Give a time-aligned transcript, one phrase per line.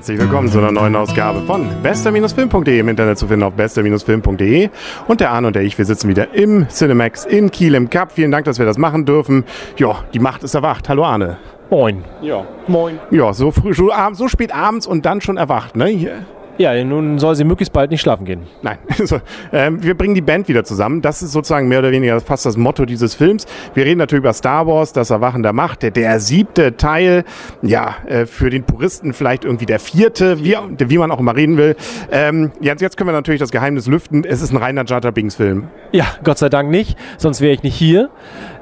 [0.00, 4.70] Herzlich willkommen zu einer neuen Ausgabe von bester-film.de im Internet zu finden auf bester-film.de.
[5.08, 8.12] Und der Arne und der ich, wir sitzen wieder im Cinemax in Kiel im Cup.
[8.12, 9.44] Vielen Dank, dass wir das machen dürfen.
[9.76, 10.88] Ja, die Macht ist erwacht.
[10.88, 11.36] Hallo Arne.
[11.68, 12.02] Moin.
[12.22, 12.46] Ja.
[12.66, 12.98] Moin.
[13.10, 16.24] Ja, so früh, so, so spät abends und dann schon erwacht, ne?
[16.60, 18.42] Ja, nun soll sie möglichst bald nicht schlafen gehen.
[18.60, 19.18] Nein, so,
[19.50, 21.00] ähm, wir bringen die Band wieder zusammen.
[21.00, 23.46] Das ist sozusagen mehr oder weniger fast das Motto dieses Films.
[23.72, 27.24] Wir reden natürlich über Star Wars, das Erwachen der Macht, der, der siebte Teil.
[27.62, 31.56] Ja, äh, für den Puristen vielleicht irgendwie der vierte, wie, wie man auch immer reden
[31.56, 31.76] will.
[32.12, 34.24] Ähm, jetzt, jetzt können wir natürlich das Geheimnis lüften.
[34.24, 35.68] Es ist ein reiner Jar Jar Binks Film.
[35.92, 38.10] Ja, Gott sei Dank nicht, sonst wäre ich nicht hier.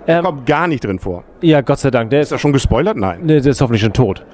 [0.06, 1.25] Ähm, kommt gar nicht drin vor.
[1.41, 2.10] Ja, Gott sei Dank.
[2.10, 2.97] Der ist, ist er schon gespoilert?
[2.97, 3.27] Nein.
[3.27, 4.24] Der, der ist hoffentlich schon tot.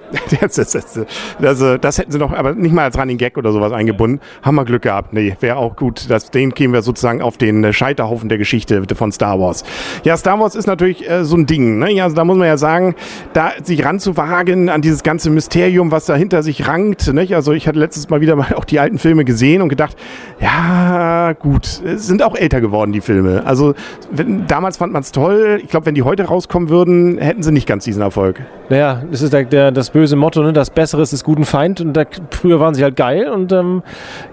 [0.41, 1.01] das, das, das,
[1.41, 4.21] das, das hätten sie noch, aber nicht mal als Running Gag oder sowas eingebunden.
[4.43, 5.13] Haben wir Glück gehabt.
[5.13, 6.09] Nee, wäre auch gut.
[6.09, 9.65] Das, den kämen wir sozusagen auf den Scheiterhaufen der Geschichte von Star Wars.
[10.05, 11.79] Ja, Star Wars ist natürlich äh, so ein Ding.
[11.79, 11.93] Ne?
[11.93, 12.95] Ja, also da muss man ja sagen,
[13.33, 17.13] da sich ranzuwagen an dieses ganze Mysterium, was dahinter sich rankt.
[17.13, 17.35] Nicht?
[17.35, 19.97] Also ich hatte letztes Mal wieder mal auch die alten Filme gesehen und gedacht,
[20.41, 23.43] ja, gut, sind auch älter geworden, die Filme.
[23.45, 23.75] Also
[24.11, 27.53] wenn, damals fand man es toll ich glaube, wenn die heute rauskommen würden, hätten sie
[27.53, 28.41] nicht ganz diesen Erfolg.
[28.69, 30.53] Naja, das ist der, der, das böse Motto, ne?
[30.53, 31.81] das Besseres ist guten Feind.
[31.81, 33.83] Und da, früher waren sie halt geil und ähm,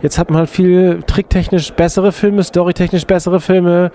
[0.02, 3.92] jetzt hat man halt viel tricktechnisch bessere Filme, storytechnisch bessere Filme.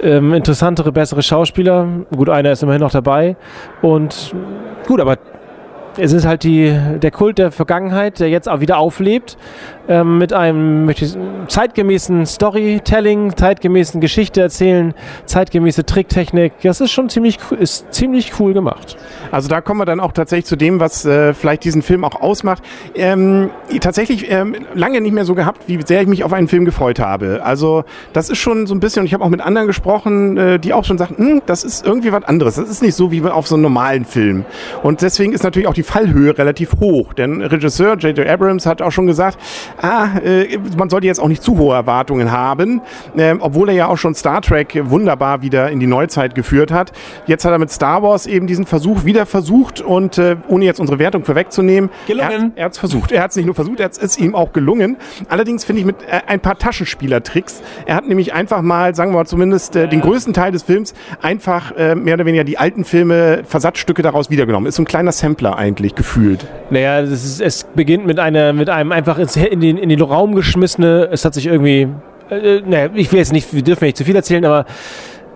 [0.00, 1.86] Ähm, interessantere, bessere Schauspieler.
[2.14, 3.36] Gut, einer ist immerhin noch dabei.
[3.82, 4.34] Und
[4.86, 5.16] gut, aber
[5.98, 9.36] es ist halt die, der Kult der Vergangenheit, der jetzt auch wieder auflebt
[9.88, 10.90] ähm, mit einem
[11.48, 16.52] zeitgemäßen Storytelling, zeitgemäßen Geschichte erzählen, zeitgemäße Tricktechnik.
[16.62, 18.96] Das ist schon ziemlich, ist ziemlich cool gemacht.
[19.32, 22.20] Also da kommen wir dann auch tatsächlich zu dem, was äh, vielleicht diesen Film auch
[22.20, 22.62] ausmacht.
[22.94, 26.64] Ähm, tatsächlich ähm, lange nicht mehr so gehabt, wie sehr ich mich auf einen Film
[26.64, 27.40] gefreut habe.
[27.42, 30.58] Also das ist schon so ein bisschen, und ich habe auch mit anderen gesprochen, äh,
[30.58, 32.56] die auch schon sagten, hm, das ist irgendwie was anderes.
[32.56, 34.44] Das ist nicht so wie auf so einem normalen Film.
[34.82, 37.14] Und deswegen ist natürlich auch die Fallhöhe relativ hoch.
[37.14, 38.28] Denn Regisseur J.J.
[38.28, 39.38] Abrams hat auch schon gesagt,
[39.80, 42.82] ah, äh, man sollte jetzt auch nicht zu hohe Erwartungen haben,
[43.16, 46.92] äh, obwohl er ja auch schon Star Trek wunderbar wieder in die Neuzeit geführt hat.
[47.26, 50.78] Jetzt hat er mit Star Wars eben diesen Versuch wieder versucht und äh, ohne jetzt
[50.78, 52.52] unsere Wertung vorwegzunehmen, gelungen.
[52.54, 53.10] Er, hat es versucht.
[53.10, 54.98] Er hat es nicht nur versucht, er ist ihm auch gelungen.
[55.30, 57.62] Allerdings finde ich mit äh, ein paar Taschenspielertricks.
[57.86, 60.92] Er hat nämlich einfach mal, sagen wir mal zumindest äh, den größten Teil des Films
[61.22, 64.68] einfach äh, mehr oder weniger die alten Filme, Versatzstücke daraus wiedergenommen.
[64.68, 66.46] Ist so ein kleiner Sampler eigentlich gefühlt.
[66.70, 71.08] Naja, ist, es beginnt mit einer mit einem einfach in den, in den Raum geschmissene,
[71.10, 71.88] es hat sich irgendwie,
[72.30, 74.66] äh, ne, ich will jetzt nicht, wir dürfen nicht zu viel erzählen, aber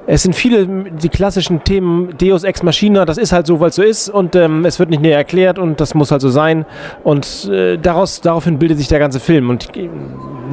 [0.06, 3.76] es sind viele die klassischen Themen Deus Ex Machina, das ist halt so, weil es
[3.76, 6.66] so ist und ähm, es wird nicht näher erklärt und das muss halt so sein
[7.04, 9.68] und äh, daraus, daraufhin bildet sich der ganze Film und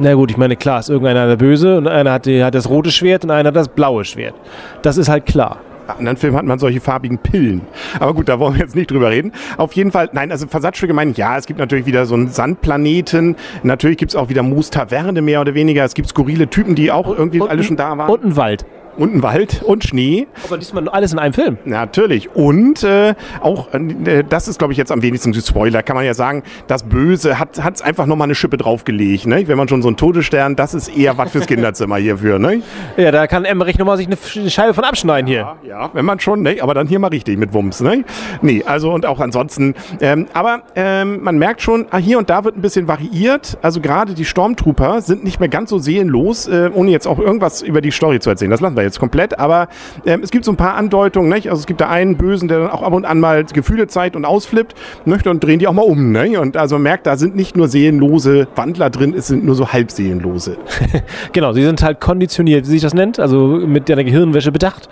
[0.00, 2.68] na gut, ich meine, klar ist irgendeiner der Böse und einer hat, die, hat das
[2.68, 4.34] rote Schwert und einer hat das blaue Schwert.
[4.82, 5.58] Das ist halt klar.
[5.90, 7.62] Bei anderen Filmen hat man solche farbigen Pillen.
[7.98, 9.32] Aber gut, da wollen wir jetzt nicht drüber reden.
[9.56, 13.34] Auf jeden Fall, nein, also Versatzstücke meinen, ja, es gibt natürlich wieder so einen Sandplaneten.
[13.64, 15.84] Natürlich gibt es auch wieder Moos Taverne mehr oder weniger.
[15.84, 18.08] Es gibt skurrile Typen, die auch irgendwie und, alle schon da waren.
[18.08, 18.64] Und einen Wald
[19.00, 20.26] und ein Wald und Schnee.
[20.44, 21.56] Aber diesmal alles in einem Film.
[21.64, 22.34] Natürlich.
[22.34, 26.12] Und äh, auch, äh, das ist, glaube ich, jetzt am wenigsten Spoiler, kann man ja
[26.12, 29.26] sagen, das Böse hat es einfach nochmal eine Schippe draufgelegt.
[29.26, 29.48] Ne?
[29.48, 32.38] Wenn man schon so einen Todesstern, das ist eher was fürs Kinderzimmer hierfür.
[32.38, 32.62] Ne?
[32.98, 35.40] Ja, da kann Emmerich nochmal sich eine Scheibe von abschneiden hier.
[35.40, 36.58] Ja, ja, wenn man schon, ne?
[36.60, 37.80] aber dann hier mal richtig mit Wumms.
[37.80, 38.04] Ne?
[38.42, 39.74] Nee, also und auch ansonsten.
[40.02, 43.56] Ähm, aber ähm, man merkt schon, ah, hier und da wird ein bisschen variiert.
[43.62, 47.62] Also gerade die Stormtrooper sind nicht mehr ganz so seelenlos, äh, ohne jetzt auch irgendwas
[47.62, 48.50] über die Story zu erzählen.
[48.50, 49.68] Das lassen wir jetzt jetzt komplett, aber
[50.04, 51.48] ähm, es gibt so ein paar Andeutungen, nicht?
[51.48, 54.16] Also es gibt da einen Bösen, der dann auch ab und an mal Gefühle zeigt
[54.16, 54.74] und ausflippt,
[55.04, 56.40] möchte und drehen die auch mal um, ne?
[56.40, 60.58] Und also merkt, da sind nicht nur seelenlose Wandler drin, es sind nur so halbseelenlose.
[61.32, 64.88] genau, sie sind halt konditioniert, wie sich das nennt, also mit der Gehirnwäsche bedacht.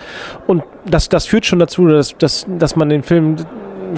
[0.47, 3.37] Und das, das führt schon dazu, dass, dass, dass man den Film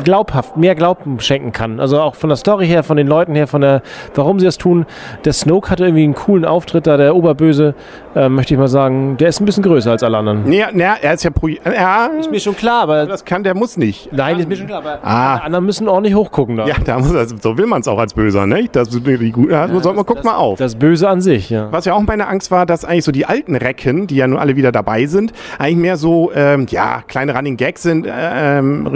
[0.05, 1.81] glaubhaft, mehr Glauben schenken kann.
[1.81, 3.83] Also auch von der Story her, von den Leuten her, von der,
[4.15, 4.87] warum sie das tun.
[5.25, 7.75] Der Snoke hatte irgendwie einen coolen Auftritt da, der Oberböse,
[8.15, 9.17] äh, möchte ich mal sagen.
[9.19, 10.53] Der ist ein bisschen größer als alle anderen.
[10.53, 13.07] Ja, ja er ist ja pro, ja, Ist mir schon klar, aber.
[13.07, 14.13] Das kann, der muss nicht.
[14.13, 15.37] Nein, ist mir schon klar, aber ah.
[15.39, 16.67] die anderen müssen ordentlich hochgucken da.
[16.67, 18.69] Ja, da muss, also, so will man es auch als Böser, ne?
[18.73, 20.59] Das, die, gut, ja, ja, man, guck das, mal auf.
[20.59, 21.69] Das Böse an sich, ja.
[21.71, 24.39] Was ja auch meine Angst war, dass eigentlich so die alten Recken, die ja nun
[24.39, 28.87] alle wieder dabei sind, eigentlich mehr so, ähm, ja, kleine Running Gags sind, äh, ähm,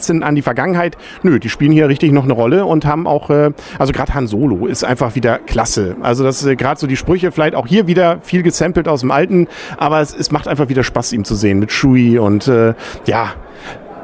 [0.00, 3.30] Reminiszenzen an die Vergangenheit nö, die spielen hier richtig noch eine Rolle und haben auch,
[3.30, 5.96] äh, also gerade Han Solo ist einfach wieder klasse.
[6.02, 9.10] Also das äh, gerade so die Sprüche, vielleicht auch hier wieder viel gesampelt aus dem
[9.10, 12.74] Alten, aber es, es macht einfach wieder Spaß, ihm zu sehen mit Shui und äh,
[13.06, 13.34] ja,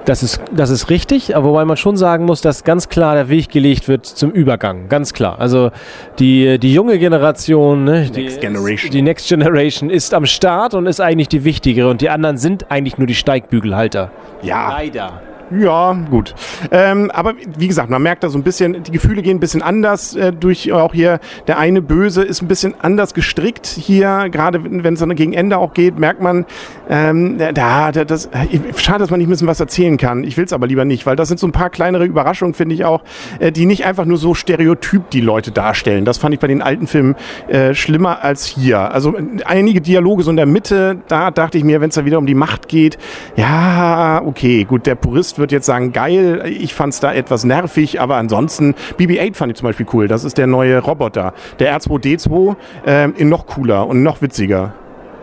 [0.05, 3.29] das ist, das ist richtig, aber wobei man schon sagen muss, dass ganz klar der
[3.29, 4.89] Weg gelegt wird zum Übergang.
[4.89, 5.41] Ganz klar.
[5.41, 5.73] Also
[6.21, 8.91] die, die junge Generation, ne, die, Next Generation.
[8.93, 12.71] die Next Generation ist am Start und ist eigentlich die wichtigere und die anderen sind
[12.71, 14.13] eigentlich nur die Steigbügelhalter.
[14.43, 14.71] Ja.
[14.71, 15.21] Leider.
[15.51, 16.35] Ja, gut.
[16.73, 19.63] Ähm, aber wie gesagt, man merkt da so ein bisschen, die Gefühle gehen ein bisschen
[19.63, 21.21] anders äh, durch auch hier.
[21.47, 25.59] Der eine Böse ist ein bisschen anders gestrickt hier, gerade wenn es dann gegen Ende
[25.59, 26.47] auch geht, merkt man,
[26.89, 28.29] ähm, da, da, das,
[28.77, 30.25] schade, dass man nicht ein bisschen was erzählen kann.
[30.25, 32.75] Ich will es aber lieber nicht, weil das sind so ein paar kleinere Überraschungen, finde
[32.75, 33.03] ich auch,
[33.39, 36.05] äh, die nicht einfach nur so stereotyp die Leute darstellen.
[36.05, 37.15] Das fand ich bei den alten Filmen
[37.49, 38.93] äh, schlimmer als hier.
[38.93, 39.15] Also
[39.45, 42.27] einige Dialoge so in der Mitte, da dachte ich mir, wenn es da wieder um
[42.27, 42.99] die Macht geht,
[43.37, 48.01] ja, okay, gut, der Purist wird jetzt sagen, geil, ich fand es da etwas nervig,
[48.01, 50.09] aber ansonsten, BB-8 fand ich zum Beispiel cool.
[50.09, 51.33] Das ist der neue Roboter.
[51.59, 52.57] Der R2D2
[52.87, 54.75] äh, in noch cooler und noch witziger.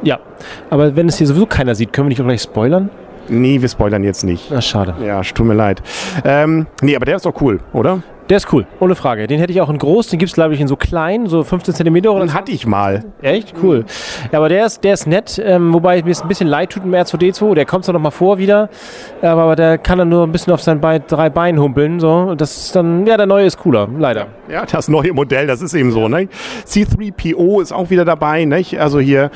[0.01, 0.19] Ja,
[0.69, 2.89] aber wenn es hier sowieso keiner sieht, können wir nicht auch gleich spoilern?
[3.29, 4.51] Nee, wir spoilern jetzt nicht.
[4.51, 4.95] Na, schade.
[5.03, 5.81] Ja, tut mir leid.
[6.25, 8.03] Ähm, nee, aber der ist doch cool, oder?
[8.29, 9.27] Der ist cool, ohne Frage.
[9.27, 11.43] Den hätte ich auch in groß, den gibt es, glaube ich, in so klein, so
[11.43, 13.03] 15 cm oder Den hatte ich mal.
[13.21, 13.53] Echt?
[13.61, 13.83] Cool.
[14.31, 16.85] Ja, aber der ist, der ist nett, ähm, wobei mir es ein bisschen leid tut
[16.85, 17.53] im R2D2.
[17.53, 18.69] Der kommt zwar noch mal vor wieder,
[19.21, 21.99] aber, aber der kann dann nur ein bisschen auf seinen Bein, drei Beinen humpeln.
[21.99, 22.33] So.
[22.35, 24.27] Das ist dann, ja, der neue ist cooler, leider.
[24.49, 26.07] Ja, das neue Modell, das ist eben so.
[26.07, 26.29] Ne?
[26.65, 28.45] C3PO ist auch wieder dabei.
[28.45, 28.79] Nicht?
[28.79, 29.31] Also hier,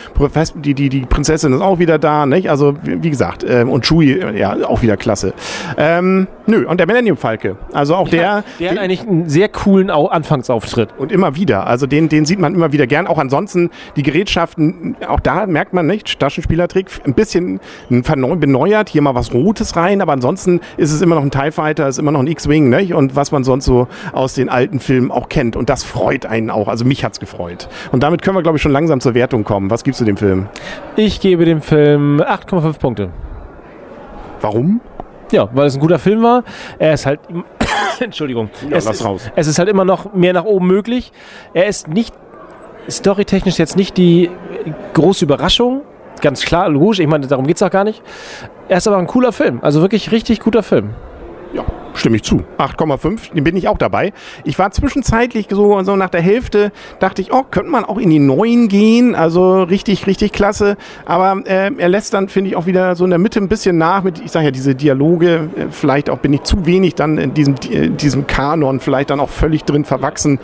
[0.56, 2.26] die, die, die Prinzessin ist auch wieder da.
[2.26, 2.50] Nicht?
[2.50, 5.34] Also, wie gesagt, ähm, und Chewie, ja, auch wieder klasse.
[5.78, 7.58] Ähm, nö, und der Millennium Falke.
[7.74, 8.22] Also auch der.
[8.22, 10.90] Ja, der hat eigentlich einen sehr coolen Au Anfangsauftritt.
[10.98, 11.68] Und immer wieder.
[11.68, 13.08] Also den, den sieht man immer wieder gern.
[13.08, 17.60] Auch ansonsten die Gerätschaften, auch da merkt man nicht, Taschenspielertrick, ein bisschen
[17.90, 21.88] beneuert, hier mal was Rotes rein, aber ansonsten ist es immer noch ein TIE Fighter,
[21.88, 22.94] ist immer noch ein X-Wing, nicht?
[22.94, 25.56] Und was man sonst so aus den alten Filmen auch kennt.
[25.56, 26.68] Und das freut einen auch.
[26.68, 27.68] Also mich hat's gefreut.
[27.92, 29.70] Und damit können wir, glaube ich, schon langsam zur Wertung kommen.
[29.70, 30.48] Was gibst du dem Film?
[30.96, 33.10] Ich gebe dem Film 8,5 Punkte.
[34.42, 34.82] Warum?
[35.32, 36.44] Ja, weil es ein guter Film war.
[36.80, 37.20] Er ist halt.
[38.00, 38.50] Entschuldigung.
[38.70, 39.32] Ja, es, lass ist, raus.
[39.36, 41.12] es ist halt immer noch mehr nach oben möglich.
[41.54, 42.14] Er ist nicht
[42.90, 44.30] storytechnisch jetzt nicht die
[44.94, 45.82] große Überraschung.
[46.22, 47.00] Ganz klar, logisch.
[47.00, 48.02] Ich meine, darum geht es auch gar nicht.
[48.70, 49.60] Er ist aber ein cooler Film.
[49.62, 50.92] Also wirklich richtig guter Film.
[51.54, 51.64] Ja,
[51.98, 52.44] stimme ich zu.
[52.58, 54.14] 8,5, den bin ich auch dabei.
[54.44, 58.10] Ich war zwischenzeitlich so, so nach der Hälfte, dachte ich, oh, könnte man auch in
[58.10, 59.16] die neuen gehen.
[59.16, 60.78] Also richtig, richtig klasse.
[61.06, 63.78] Aber äh, er lässt dann, finde ich, auch wieder so in der Mitte ein bisschen
[63.78, 65.50] nach mit, ich sage ja, diese Dialoge.
[65.56, 69.20] Äh, vielleicht auch bin ich zu wenig dann in diesem, äh, diesem Kanon, vielleicht dann
[69.20, 70.40] auch völlig drin verwachsen.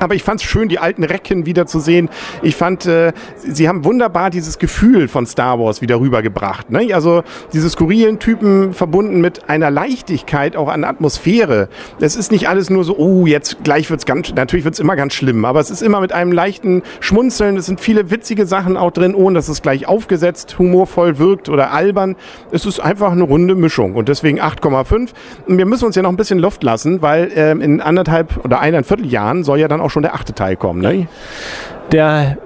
[0.00, 2.08] Aber ich fand es schön, die alten Recken wieder zu sehen.
[2.42, 6.70] Ich fand, äh, sie haben wunderbar dieses Gefühl von Star Wars wieder rübergebracht.
[6.70, 6.94] Ne?
[6.94, 7.22] Also
[7.52, 11.68] diese skurrilen Typen verbunden mit einer Leichtigkeit auch an Atmosphäre.
[12.00, 15.14] Es ist nicht alles nur so, oh, jetzt gleich wird's ganz, natürlich wird's immer ganz
[15.14, 17.56] schlimm, aber es ist immer mit einem leichten Schmunzeln.
[17.56, 21.72] Es sind viele witzige Sachen auch drin, ohne dass es gleich aufgesetzt, humorvoll wirkt oder
[21.72, 22.16] albern.
[22.50, 25.10] Es ist einfach eine runde Mischung und deswegen 8,5.
[25.46, 28.60] Und wir müssen uns ja noch ein bisschen Luft lassen, weil ähm, in anderthalb oder
[28.60, 30.80] eineinviertel Jahren soll ja dann auch schon der achte Teil kommen.
[30.80, 31.08] Ne?
[31.92, 32.36] Der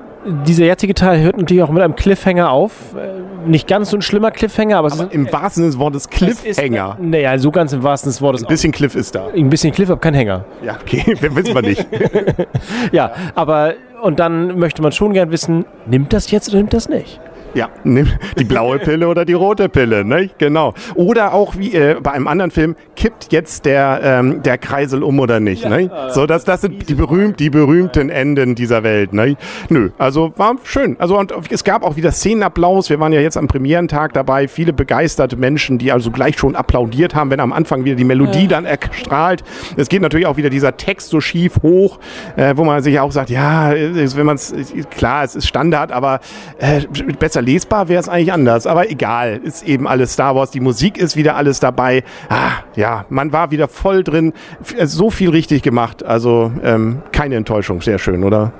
[0.44, 2.94] dieser jetzige Teil hört natürlich auch mit einem Cliffhanger auf.
[2.94, 5.78] Äh, Nicht ganz so ein schlimmer Cliffhanger, aber, es Aber ist, im wahrsten Sinne des
[5.78, 6.98] Wortes Cliffhanger.
[7.00, 8.44] Naja, so ganz im wahrsten Sinne des Wortes.
[8.44, 9.24] Ein bisschen Cliff ist da.
[9.26, 9.32] auch.
[9.34, 10.44] Ein bisschen Cliff, aber kein Hänger.
[10.62, 11.86] Ja, okay, wissen wir nicht.
[12.92, 16.88] Ja, aber und dann möchte man schon gern wissen, nimmt das jetzt oder nimmt das
[16.88, 17.20] nicht?
[17.54, 18.08] Ja, nimm
[18.38, 20.30] die blaue Pille oder die rote Pille, ne?
[20.38, 20.74] Genau.
[20.94, 25.18] Oder auch wie äh, bei einem anderen Film, kippt jetzt der, ähm, der Kreisel um
[25.18, 25.90] oder nicht, ne?
[26.10, 29.36] So, das, das sind die, berühmt, die berühmten Enden dieser Welt, ne?
[29.68, 30.96] Nö, also war schön.
[30.98, 32.90] Also und es gab auch wieder Szenenapplaus.
[32.90, 34.48] Wir waren ja jetzt am Premierentag dabei.
[34.48, 38.46] Viele begeisterte Menschen, die also gleich schon applaudiert haben, wenn am Anfang wieder die Melodie
[38.48, 39.42] dann erstrahlt.
[39.76, 41.98] Es geht natürlich auch wieder dieser Text so schief hoch,
[42.36, 44.54] äh, wo man sich auch sagt, ja, wenn man es,
[44.90, 46.20] klar, es ist Standard, aber
[46.58, 46.82] äh,
[47.18, 48.66] besser lesbar wäre es eigentlich anders.
[48.66, 50.50] Aber egal, ist eben alles Star Wars.
[50.50, 52.04] Die Musik ist wieder alles dabei.
[52.28, 54.32] Ah, ja, man war wieder voll drin.
[54.76, 56.04] Äh, So viel richtig gemacht.
[56.04, 57.82] Also ähm, keine Enttäuschung.
[57.82, 58.52] Sehr schön, oder?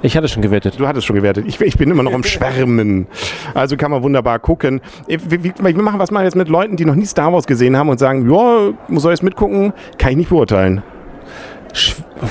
[0.00, 0.78] Ich hatte schon gewettet.
[0.78, 1.44] Du hattest schon gewertet.
[1.48, 3.06] Ich, ich bin immer noch am Schwärmen.
[3.54, 4.80] Also kann man wunderbar gucken.
[5.08, 7.76] Äh, Wir, wir, machen was mal jetzt mit Leuten, die noch nie Star Wars gesehen
[7.76, 9.72] haben und sagen, ja, soll ich es mitgucken?
[9.98, 10.82] Kann ich nicht beurteilen.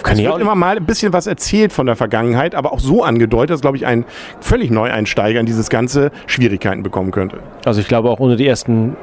[0.04, 3.04] Kann Es wird immer mal ein bisschen was erzählt von der Vergangenheit, aber auch so
[3.04, 4.06] angedeutet, dass, glaube ich, ein
[4.42, 7.40] völlig Neueinsteiger in dieses Ganze Schwierigkeiten bekommen könnte.
[7.66, 8.96] Also ich glaube auch ohne die ersten,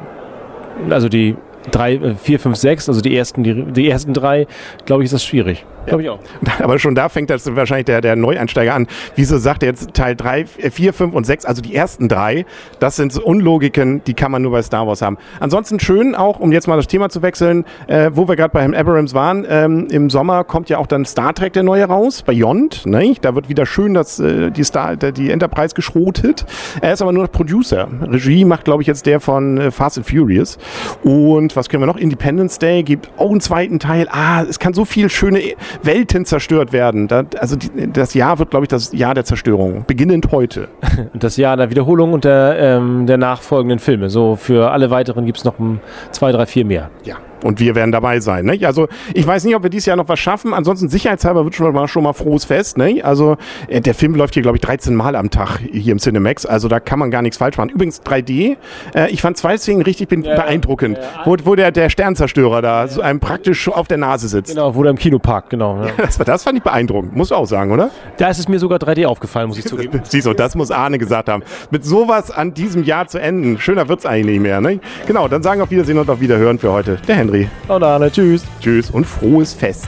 [0.90, 1.36] also die
[1.70, 4.46] drei, äh, vier, fünf, sechs, also die ersten, die, die ersten drei,
[4.86, 5.64] glaube ich, ist das schwierig.
[5.86, 6.18] Glaube ich auch.
[6.60, 8.86] Aber schon da fängt das wahrscheinlich der, der Neueinsteiger an.
[9.16, 12.46] Wieso sagt er jetzt Teil 3, 4, 5 und 6, also die ersten drei,
[12.80, 15.18] das sind so Unlogiken, die kann man nur bei Star Wars haben.
[15.40, 18.62] Ansonsten schön auch, um jetzt mal das Thema zu wechseln, äh, wo wir gerade bei
[18.62, 22.22] Herrn Abrams waren, ähm, im Sommer kommt ja auch dann Star Trek der neue raus,
[22.22, 23.14] Beyond, ne?
[23.20, 26.46] da wird wieder schön das, äh, die, Star, der, die Enterprise geschrotet.
[26.80, 27.88] Er ist aber nur noch Producer.
[28.02, 30.58] Regie macht, glaube ich, jetzt der von äh, Fast and Furious.
[31.02, 31.96] Und und was können wir noch?
[31.96, 34.08] Independence Day gibt auch einen zweiten Teil.
[34.10, 35.40] Ah, es kann so viel schöne
[35.82, 37.08] Welten zerstört werden.
[37.08, 39.84] Da, also die, das Jahr wird, glaube ich, das Jahr der Zerstörung.
[39.86, 40.68] Beginnend heute.
[41.14, 44.10] Das Jahr der Wiederholung und der, ähm, der nachfolgenden Filme.
[44.10, 45.80] So für alle weiteren gibt es noch um
[46.10, 46.90] zwei, drei, vier mehr.
[47.04, 47.16] Ja.
[47.44, 48.46] Und wir werden dabei sein.
[48.46, 48.58] Ne?
[48.64, 50.54] Also ich weiß nicht, ob wir dieses Jahr noch was schaffen.
[50.54, 52.78] Ansonsten sicherheitshalber wird schon mal, schon mal frohes Fest.
[52.78, 53.02] Ne?
[53.04, 53.36] Also
[53.68, 56.46] äh, der Film läuft hier, glaube ich, 13 Mal am Tag hier im Cinemax.
[56.46, 57.68] Also da kann man gar nichts falsch machen.
[57.68, 58.56] Übrigens 3D.
[58.94, 62.88] Äh, ich fand zwei Szenen richtig ja, beeindruckend, ja, wo, wo der, der Sternzerstörer da
[62.88, 64.54] so einem praktisch auf der Nase sitzt.
[64.54, 65.84] Genau, wo der im Kino parkt, genau.
[65.84, 65.90] Ja.
[65.98, 67.14] das, das fand ich beeindruckend.
[67.14, 67.90] Muss auch sagen, oder?
[68.16, 70.00] Da ist es mir sogar 3D aufgefallen, muss ich zugeben.
[70.04, 71.42] Siehst du, das muss Arne gesagt haben.
[71.70, 74.62] Mit sowas an diesem Jahr zu enden, schöner wird's eigentlich nicht mehr.
[74.62, 74.80] Ne?
[75.06, 77.33] Genau, dann sagen wir auf Wiedersehen und auf Wiederhören für heute der Henry.
[77.68, 78.10] Und Arne.
[78.10, 78.44] Tschüss.
[78.60, 79.86] Tschüss und frohes Fest.